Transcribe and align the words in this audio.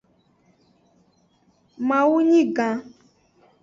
Mawu 1.87 2.17
nyi 2.29 2.41
gan. 2.55 2.77